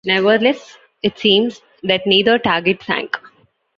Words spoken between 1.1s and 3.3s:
seems that neither target sank.